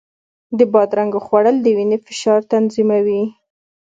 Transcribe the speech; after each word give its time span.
د 0.57 0.59
بادرنګو 0.73 1.19
خوړل 1.25 1.57
د 1.61 1.67
وینې 1.77 1.97
فشار 2.05 2.39
تنظیموي. 2.51 3.23